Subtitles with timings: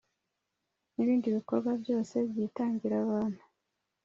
[0.93, 3.41] n ibindi bikorwa byose byitangira abantu